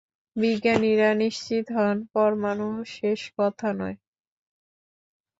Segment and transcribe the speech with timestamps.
[0.35, 3.97] বিজ্ঞানীরা নিশ্চিত হন পরমাণুই শেষ কথা নয়।